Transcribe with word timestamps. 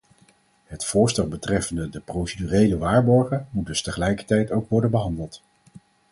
Het 0.65 0.85
voorstel 0.85 1.27
betreffende 1.27 1.89
de 1.89 1.99
procedurele 1.99 2.77
waarborgen 2.77 3.47
moet 3.51 3.65
dus 3.65 3.81
tegelijkertijd 3.81 4.51
ook 4.51 4.69
worden 4.69 4.91
behandeld. 4.91 5.41